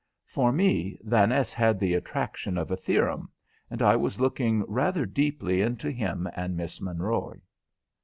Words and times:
For 0.25 0.51
me 0.51 0.97
Vaness 1.07 1.53
had 1.53 1.79
the 1.79 1.93
attraction 1.93 2.57
of 2.57 2.71
a 2.71 2.75
theorem, 2.75 3.29
and 3.69 3.83
I 3.83 3.95
was 3.95 4.19
looking 4.19 4.63
rather 4.67 5.05
deeply 5.05 5.61
into 5.61 5.91
him 5.91 6.27
and 6.35 6.57
Miss 6.57 6.79
Monroy. 6.81 7.39